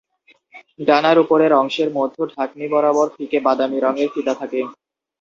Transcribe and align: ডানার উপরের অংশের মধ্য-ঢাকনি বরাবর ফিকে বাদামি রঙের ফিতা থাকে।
ডানার 0.87 1.17
উপরের 1.23 1.51
অংশের 1.53 1.89
মধ্য-ঢাকনি 1.93 2.65
বরাবর 2.73 3.07
ফিকে 3.15 3.39
বাদামি 3.45 3.77
রঙের 3.79 4.09
ফিতা 4.13 4.33
থাকে। 4.41 4.59